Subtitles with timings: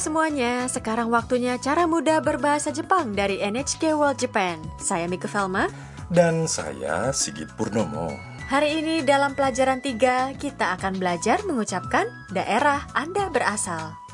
[0.00, 4.56] semuanya, sekarang waktunya cara mudah berbahasa Jepang dari NHK World Japan.
[4.80, 5.68] Saya Mika Velma.
[6.08, 8.08] Dan saya Sigit Purnomo.
[8.48, 14.09] Hari ini dalam pelajaran 3, kita akan belajar mengucapkan daerah Anda berasal.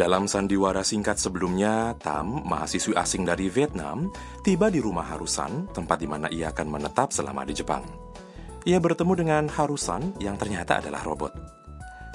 [0.00, 4.08] Dalam sandiwara singkat sebelumnya, Tam, mahasiswi asing dari Vietnam,
[4.40, 7.84] tiba di rumah Harusan, tempat di mana ia akan menetap selama di Jepang.
[8.64, 11.36] Ia bertemu dengan Harusan yang ternyata adalah robot.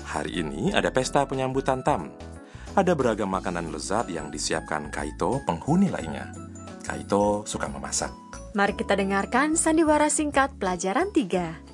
[0.02, 2.10] Hari ini ada pesta penyambutan Tam.
[2.74, 6.34] Ada beragam makanan lezat yang disiapkan Kaito, penghuni lainnya.
[6.82, 8.10] Kaito suka memasak.
[8.58, 11.65] Mari kita dengarkan sandiwara singkat pelajaran 3.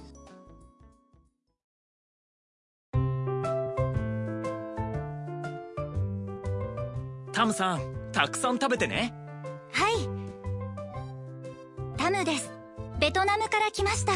[7.42, 9.16] タムさんたくさん食べてね。
[9.72, 9.94] はい。
[11.98, 12.52] タムです。
[13.00, 14.12] ベトナムから来ました。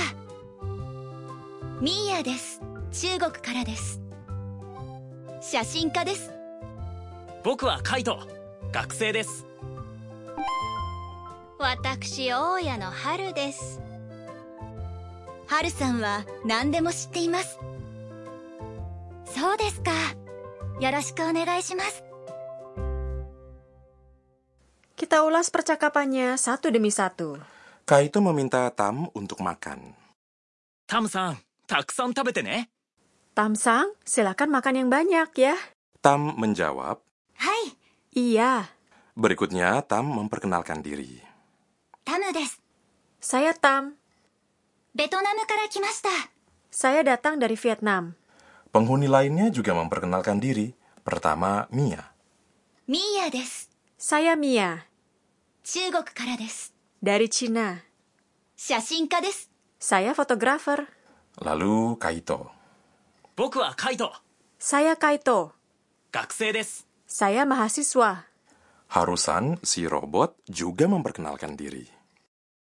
[1.81, 2.62] ミーヤです。
[2.92, 4.00] 中国からです。
[5.42, 6.31] 写真家です。
[7.44, 8.20] 僕はカイト。
[8.72, 9.48] 学生です。
[11.58, 13.81] 私大家の春です。
[15.48, 17.58] 春さんは何でも知っています。
[19.26, 19.92] そうですか。
[20.80, 22.03] よろしくお願いします
[24.96, 27.36] Kita ulas percakapannya satu demi satu.
[27.84, 29.92] Kaito meminta Tam untuk makan.
[30.88, 31.36] Tam-sang,
[31.68, 32.72] taksan tabete ne.
[33.36, 35.60] Tam-sang, silakan makan yang banyak ya.
[36.00, 37.04] Tam menjawab.
[37.36, 37.76] Hai.
[38.16, 38.72] Iya.
[39.20, 41.20] Berikutnya, Tam memperkenalkan diri.
[42.08, 42.56] Tamu desu.
[43.20, 44.00] Saya Tam.
[44.96, 46.32] Vietnam kara kimashita.
[46.72, 48.16] Saya datang dari Vietnam.
[48.72, 50.72] Penghuni lainnya juga memperkenalkan diri.
[51.04, 52.16] Pertama, Mia.
[52.88, 53.75] Mia desu.
[54.05, 54.87] Saya Mia,
[55.65, 56.72] 中国からです
[57.03, 57.83] dari Cina.
[58.56, 59.50] 写真家です
[59.81, 60.87] Saya fotografer.
[61.41, 62.49] Lalu Kaito.
[63.37, 64.12] 僕はカイト
[64.59, 65.53] Saya Kaito.
[66.12, 68.25] 学生です Saya mahasiswa.
[68.88, 71.87] Harusan, si robot, juga memperkenalkan diri.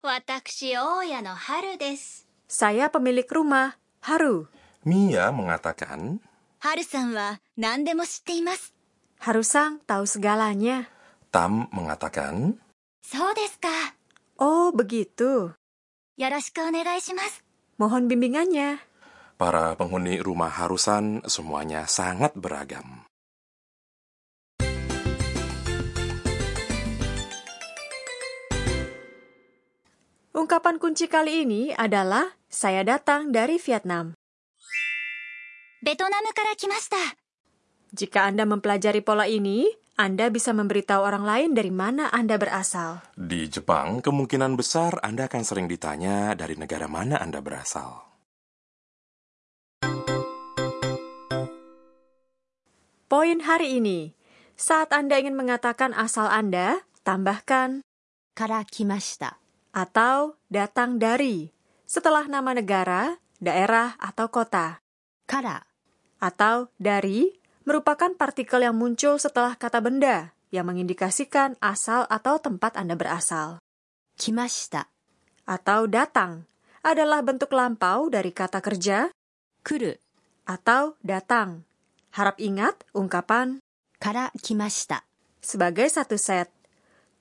[0.04, 4.48] 私大家の春です Saya pemilik rumah, Haru.
[4.86, 6.20] Mia mengatakan,
[6.60, 8.74] 春さんは何でも知っています
[9.22, 10.90] Harusang tahu segalanya.
[11.36, 12.60] Tam mengatakan,
[13.04, 13.68] そうですか
[14.38, 15.54] Oh, begitu.
[16.18, 17.44] よろしくお願いします
[17.78, 18.78] Mohon bimbingannya.
[19.42, 23.06] para penghuni rumah Harusan semuanya sangat beragam.
[30.32, 34.16] Ungkapan kunci kali ini adalah saya datang dari Vietnam.
[35.84, 36.96] ベトナムから来ました
[37.94, 39.66] Jika Anda mempelajari pola ini,
[39.97, 43.01] anda bisa memberitahu orang lain dari mana Anda berasal.
[43.17, 48.05] Di Jepang, kemungkinan besar Anda akan sering ditanya dari negara mana Anda berasal.
[53.09, 54.13] Poin hari ini.
[54.53, 57.81] Saat Anda ingin mengatakan asal Anda, tambahkan
[58.37, 59.41] kara kimashita
[59.73, 61.49] atau datang dari
[61.89, 64.85] setelah nama negara, daerah, atau kota.
[65.25, 65.65] Kara
[66.21, 72.95] atau dari merupakan partikel yang muncul setelah kata benda yang mengindikasikan asal atau tempat Anda
[72.95, 73.59] berasal.
[74.17, 74.87] Kimashita
[75.45, 76.47] atau datang
[76.87, 79.11] adalah bentuk lampau dari kata kerja
[79.67, 79.93] kuru
[80.47, 81.67] atau datang.
[82.15, 83.61] Harap ingat ungkapan
[83.99, 85.03] kara kimashita
[85.43, 86.49] sebagai satu set.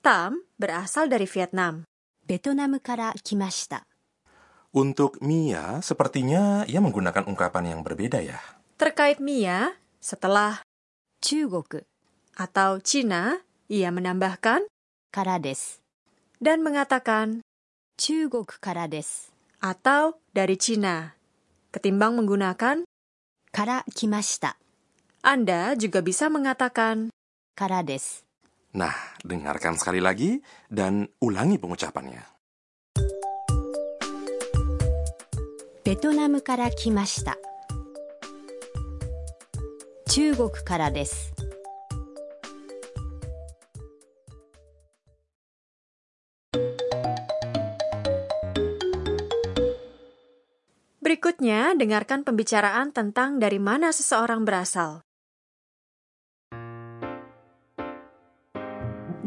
[0.00, 1.82] Tam berasal dari Vietnam.
[2.24, 3.82] Vietnam kara kimashita.
[4.70, 8.38] Untuk Mia, sepertinya ia menggunakan ungkapan yang berbeda ya.
[8.76, 9.72] Terkait Mia,
[10.05, 10.61] setelah
[11.21, 11.83] 中国
[12.35, 14.65] atau Cina, ia menambahkan
[15.11, 15.81] からです
[16.41, 17.41] dan mengatakan
[17.97, 21.13] 中国からです atau dari Cina.
[21.71, 22.83] Ketimbang menggunakan
[23.51, 24.57] から来ました
[25.23, 27.11] Anda juga bisa mengatakan
[27.55, 28.25] からです
[28.73, 28.95] Nah,
[29.27, 30.39] dengarkan sekali lagi
[30.71, 32.23] dan ulangi pengucapannya.
[35.83, 37.37] ベトナムから来ました
[40.15, 41.33] 中国からです
[51.01, 55.03] Berikutnya, dengarkan pembicaraan tentang dari mana seseorang berasal.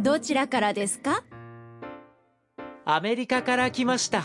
[0.04, 1.24] どちらからですか
[2.84, 4.24] アメリカから来ました。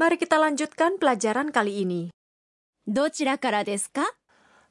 [0.00, 2.08] Mari kita lanjutkan pelajaran kali ini.
[2.88, 4.08] Dochira kara desu ka?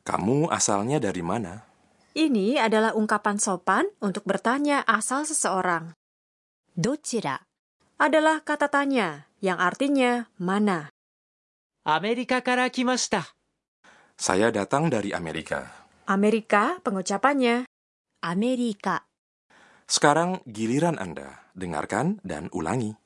[0.02, 1.70] Kamu asalnya dari mana?
[2.18, 5.94] Ini adalah ungkapan sopan untuk bertanya asal seseorang.
[6.74, 7.46] Dochira
[8.02, 10.90] adalah kata tanya yang artinya mana.
[11.86, 13.30] Amerika kara kimashita.
[14.18, 15.86] Saya datang dari Amerika.
[16.10, 17.70] Amerika pengucapannya
[18.26, 19.06] Amerika.
[19.86, 21.46] Sekarang giliran Anda.
[21.54, 22.98] Dengarkan dan ulangi.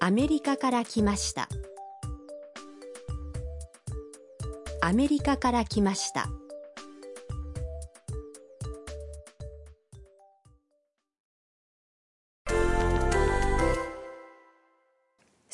[0.00, 1.48] アメリカから来ました
[4.80, 6.28] アメリカから来ました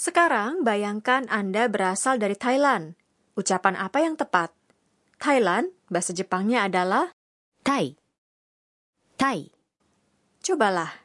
[0.01, 2.97] Sekarang bayangkan Anda berasal dari Thailand.
[3.37, 4.49] Ucapan apa yang tepat?
[5.21, 7.13] Thailand, bahasa Jepangnya adalah
[7.63, 8.01] タイ
[9.21, 9.53] タイ
[10.41, 11.04] cobalah.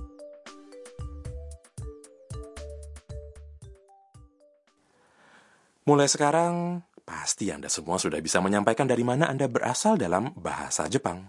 [5.91, 11.27] Mulai sekarang, pasti Anda semua sudah bisa menyampaikan dari mana Anda berasal dalam bahasa Jepang.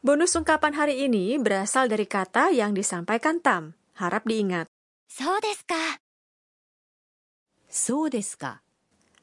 [0.00, 3.76] Bonus ungkapan hari ini berasal dari kata yang disampaikan Tam.
[4.00, 4.64] Harap diingat.
[5.12, 5.84] So desu.
[7.68, 8.64] So desu.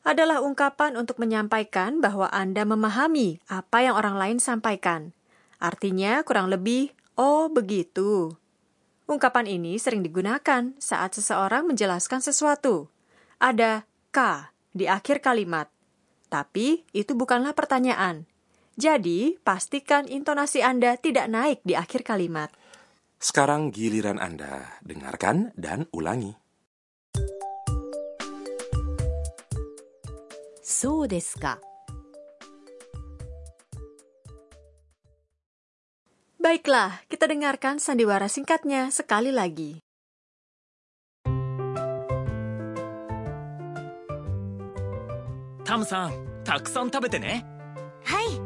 [0.05, 5.17] Adalah ungkapan untuk menyampaikan bahwa Anda memahami apa yang orang lain sampaikan.
[5.57, 8.37] Artinya kurang lebih, oh begitu.
[9.10, 12.90] Ungkapan ini sering digunakan saat seseorang menjelaskan sesuatu.
[13.38, 15.70] Ada K di akhir kalimat.
[16.26, 18.26] Tapi itu bukanlah pertanyaan.
[18.76, 22.50] Jadi, pastikan intonasi Anda tidak naik di akhir kalimat.
[23.16, 24.76] Sekarang giliran Anda.
[24.84, 26.36] Dengarkan dan ulangi.
[30.68, 31.60] そうですか
[36.42, 39.85] Baiklah, kita dengarkan sandiwara singkatnya sekali lagi.
[45.63, 46.13] タムさん、
[46.43, 47.45] たくさん食べてね。
[48.03, 48.41] はい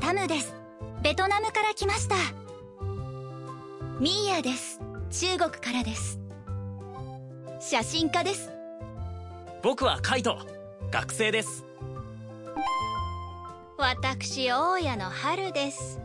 [0.00, 0.54] タムです
[1.02, 2.14] ベトナムから来ました
[3.98, 4.78] ミーヤです
[5.08, 6.20] 中国からです
[7.58, 8.50] 写真家です
[9.62, 10.36] 僕はカイト。
[10.90, 11.64] 学生です。
[13.78, 15.98] 私大家の春です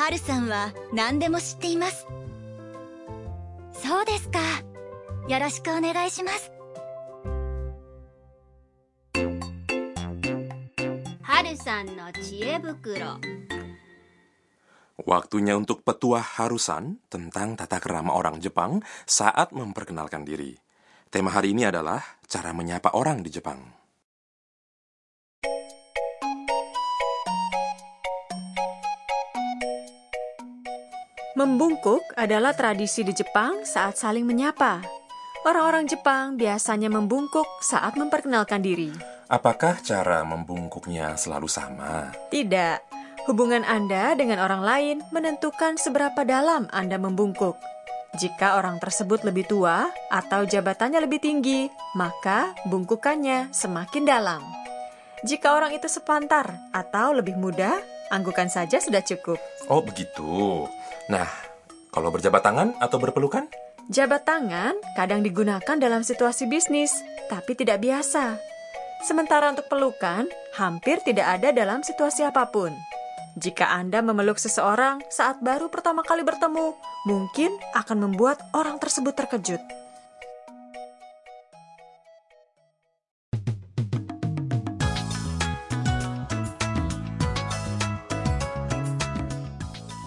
[0.00, 2.06] 春さんは何でも知っています
[3.72, 4.40] そうですか
[5.28, 6.52] よろしくお願いします
[11.22, 13.18] 春さんの知恵袋
[15.06, 20.56] Waktunya untuk petuah harusan tentang tata kerama orang Jepang saat memperkenalkan diri.
[21.12, 23.79] Tema hari ini adalah cara menyapa orang di Jepang.
[31.31, 34.83] Membungkuk adalah tradisi di Jepang saat saling menyapa.
[35.47, 38.91] Orang-orang Jepang biasanya membungkuk saat memperkenalkan diri.
[39.31, 42.11] Apakah cara membungkuknya selalu sama?
[42.27, 42.77] Tidak,
[43.31, 47.55] hubungan Anda dengan orang lain menentukan seberapa dalam Anda membungkuk.
[48.19, 54.43] Jika orang tersebut lebih tua atau jabatannya lebih tinggi, maka bungkukannya semakin dalam.
[55.23, 57.79] Jika orang itu sepantar atau lebih muda,
[58.11, 59.39] anggukan saja sudah cukup.
[59.71, 60.67] Oh, begitu.
[61.07, 61.25] Nah,
[61.89, 63.47] kalau berjabat tangan atau berpelukan?
[63.89, 66.93] Jabat tangan kadang digunakan dalam situasi bisnis,
[67.31, 68.37] tapi tidak biasa.
[69.01, 72.69] Sementara untuk pelukan, hampir tidak ada dalam situasi apa pun.
[73.39, 76.75] Jika Anda memeluk seseorang saat baru pertama kali bertemu,
[77.07, 79.80] mungkin akan membuat orang tersebut terkejut.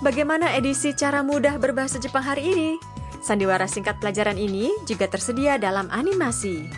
[0.04, 2.70] Bagaimana edisi cara mudah berbahasa Jepang hari ini?
[3.24, 6.68] Sandiwara singkat pelajaran ini juga tersedia dalam animasi.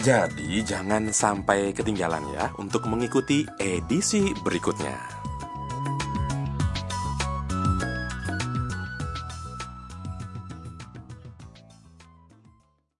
[0.00, 5.11] Jadi, jangan sampai ketinggalan ya untuk mengikuti edisi berikutnya.